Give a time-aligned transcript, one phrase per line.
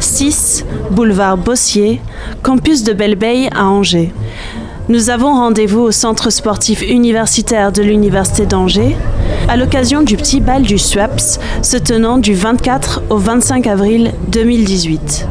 [0.00, 2.00] 6, boulevard Bossier,
[2.42, 4.12] campus de Belle-Beille à Angers.
[4.88, 8.96] Nous avons rendez-vous au centre sportif universitaire de l'Université d'Angers
[9.48, 15.26] à l'occasion du petit bal du SWAPS se tenant du 24 au 25 avril 2018.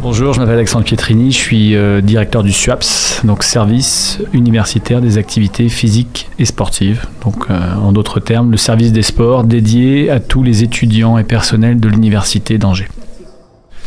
[0.00, 5.18] Bonjour, je m'appelle Alexandre Pietrini, je suis euh, directeur du SUAPS, donc service universitaire des
[5.18, 7.06] activités physiques et sportives.
[7.24, 11.24] Donc euh, en d'autres termes, le service des sports dédié à tous les étudiants et
[11.24, 12.86] personnels de l'université d'Angers.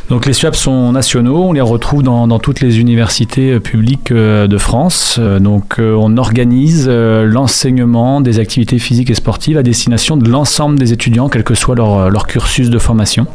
[0.09, 4.58] Donc les SUAPS sont nationaux, on les retrouve dans, toutes les universités euh, publiques de
[4.58, 5.17] France.
[5.17, 11.30] Donc on organise l'enseignement des activités physiques et sportives à destination de l'ensemble des étudiants,
[11.30, 13.28] quel que soit leur, leur cursus de formation.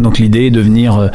[0.00, 1.10] Donc l'idée est de venir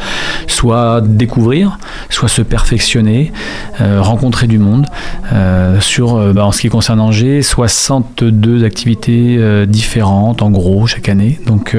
[0.60, 1.78] soit découvrir,
[2.10, 3.32] soit se perfectionner,
[3.80, 4.86] euh, rencontrer du monde.
[5.32, 11.40] Euh, sur, bah, en ce qui concerne Angers, 62 activités différentes en gros chaque année.
[11.46, 11.74] Donc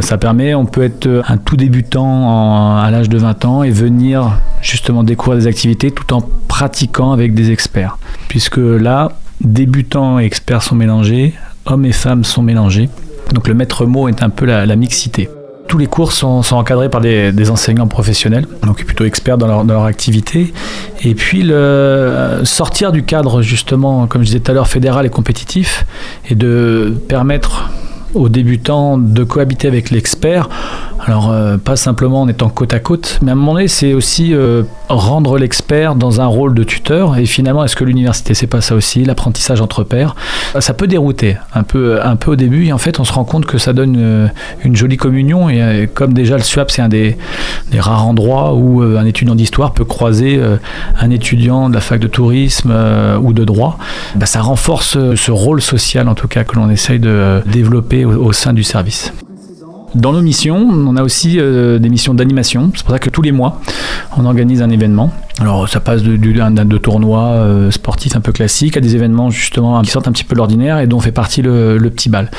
[0.00, 4.38] ça permet, on peut être un tout débutant à l'âge de 20 ans et venir
[4.60, 7.98] justement découvrir des activités tout en pratiquant avec des experts.
[8.28, 11.34] Puisque là, débutants et experts sont mélangés,
[11.66, 12.88] hommes et femmes sont mélangés.
[13.32, 15.28] Donc le maître mot est un peu la mixité
[15.70, 20.52] tous les cours sont, encadrés par des, enseignants professionnels, donc plutôt experts dans leur, activité.
[21.04, 25.06] Et puis le, euh, sortir du cadre justement, comme je disais tout à l'heure, fédéral
[25.06, 25.86] et compétitif,
[26.28, 27.70] et de permettre
[28.14, 30.48] aux débutants de cohabiter avec l'expert.
[30.98, 33.94] Alors, euh, pas simplement en étant côte à côte, mais à un moment donné, c'est
[33.94, 37.18] aussi euh, rendre l'expert dans un rôle de tuteur.
[37.18, 40.14] Et finalement, est-ce que l'université, c'est pas ça aussi, l'apprentissage entre pairs?
[40.58, 43.24] Ça peut dérouter un peu, un peu au début, et en fait, on se rend
[43.24, 44.26] compte que ça donne euh,
[44.64, 45.48] une, jolie communion.
[45.48, 47.16] Et comme déjà le SWAP, c'est un des,
[47.78, 50.40] rares endroits où un étudiant d'histoire peut croiser
[50.98, 52.72] un étudiant de la fac de tourisme
[53.22, 53.78] ou de droit,
[54.16, 58.32] bah, ça renforce ce rôle social, en tout cas, que l'on essaye de développer au,
[58.32, 59.12] sein du service.
[59.94, 62.70] Dans nos missions, on a aussi euh, des missions d'animation.
[62.76, 63.60] C'est pour ça que tous les mois,
[64.16, 65.12] on organise un événement.
[65.40, 69.30] Alors, ça passe de, de, de tournois euh, sportifs un peu classiques à des événements
[69.30, 72.30] justement qui sortent un petit peu l'ordinaire et dont fait partie le, petit bal.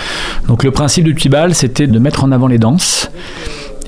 [0.48, 3.12] Donc, le principe du petit bal, c'était de mettre en avant les danses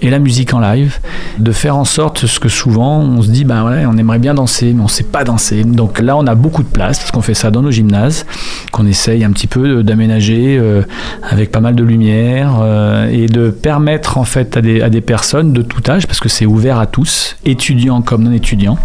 [0.01, 0.99] et la musique en live,
[1.39, 4.33] de faire en sorte ce que souvent on se dit, ben ouais, on aimerait bien
[4.33, 5.63] danser, mais on ne sait pas danser.
[5.63, 8.25] Donc là, on a beaucoup de place parce qu'on fait ça dans nos gymnases,
[8.73, 10.81] qu'on essaye un petit peu d'aménager euh,
[11.21, 15.61] avec pas mal de lumière euh, et de permettre en fait à des, personnes de
[15.61, 18.79] tout âge, parce que c'est ouvert à tous, étudiants comme non étudiants,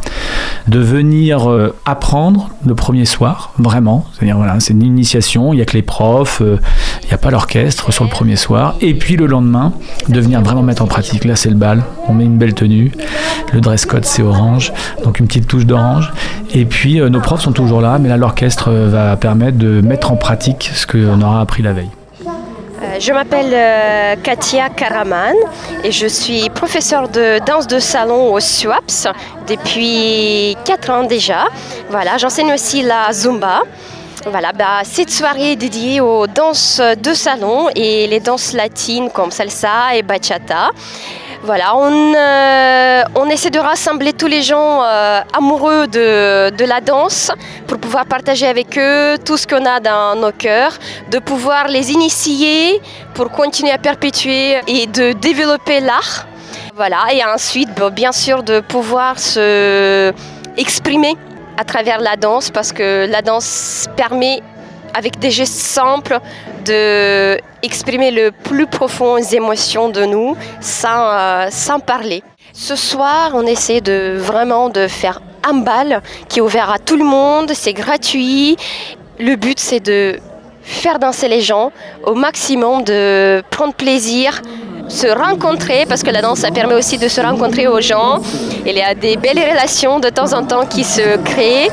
[0.68, 4.04] de venir euh, apprendre le premier soir, vraiment.
[4.12, 6.42] C'est-à-dire voilà, c'est une initiation, il n'y a que les profs,
[7.08, 9.72] n'y a pas l'orchestre sur le premier soir, et puis le lendemain,
[10.08, 11.82] de venir vraiment mettre en pratique Là, c'est le bal.
[12.08, 12.92] On met une belle tenue.
[13.52, 14.72] Le dress code, c'est orange.
[15.04, 16.12] Donc, une petite touche d'orange.
[16.52, 19.80] Et puis, euh, nos profs sont toujours là, mais là, l'orchestre euh, va permettre de
[19.80, 21.90] mettre en pratique ce qu'on aura appris la veille.
[22.26, 25.34] Euh, je m'appelle Katia Karaman
[25.82, 29.08] et je suis professeure de danse de salon au SUAPS
[29.48, 31.46] depuis 4 ans déjà.
[31.90, 33.62] Voilà, j'enseigne aussi la Zumba.
[34.26, 39.30] Voilà, bah, cette soirée est dédiée aux danses de salon et les danses latines comme
[39.30, 40.70] salsa et bachata.
[41.44, 46.80] Voilà, on, euh, on essaie de rassembler tous les gens euh, amoureux de, de, la
[46.80, 47.30] danse
[47.68, 50.76] pour pouvoir partager avec eux tout ce qu'on a dans nos cœurs,
[51.10, 52.80] de pouvoir les initier
[53.14, 56.26] pour continuer à perpétuer et de développer l'art.
[56.74, 60.12] Voilà, et ensuite, bien sûr, de pouvoir se
[60.56, 61.16] exprimer
[61.58, 64.40] à travers la danse parce que la danse permet
[64.94, 66.18] avec des gestes simples
[66.64, 72.22] de exprimer le plus profond émotions de nous sans, euh, sans parler.
[72.52, 76.96] Ce soir, on essaie de vraiment de faire un bal qui est ouvert à tout
[76.96, 78.56] le monde, c'est gratuit.
[79.18, 80.18] Le but c'est de
[80.62, 81.72] faire danser les gens
[82.04, 84.42] au maximum, de prendre plaisir
[84.88, 88.20] se rencontrer, parce que la danse, ça permet aussi de se rencontrer aux gens.
[88.66, 91.68] Il y a des belles relations de temps en temps qui se créent.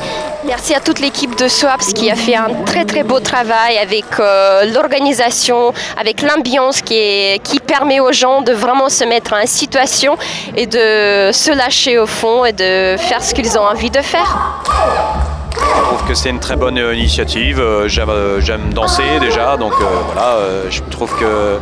[0.46, 4.04] Merci à toute l'équipe de SWAPS qui a fait un très très beau travail avec
[4.20, 10.16] euh, l'organisation, avec l'ambiance qui, qui permet aux gens de vraiment se mettre en situation
[10.56, 14.62] et de se lâcher au fond et de faire ce qu'ils ont envie de faire.
[15.52, 17.58] Je trouve que c'est une très bonne initiative.
[17.58, 19.72] Euh, euh, j'aime danser déjà, donc
[20.06, 20.36] voilà,
[20.70, 21.58] je trouve que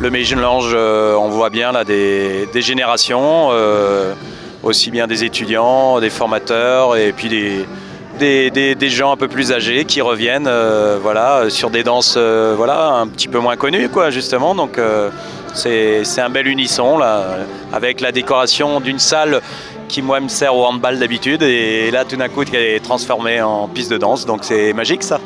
[0.00, 4.14] le mélange, euh, on voit bien des, générations, euh,
[4.62, 10.00] aussi bien des étudiants, des formateurs et puis des, gens un peu plus âgés qui
[10.00, 14.54] reviennent euh, voilà, sur des danses voilà, un petit peu moins connues, quoi, justement.
[14.54, 14.80] Donc
[15.54, 17.00] c'est un bel unisson
[17.72, 19.40] avec la décoration d'une salle
[19.88, 23.40] qui moi me sert au handball d'habitude et là tout d'un coup qui est transformée
[23.40, 25.18] en piste de danse donc c'est magique ça.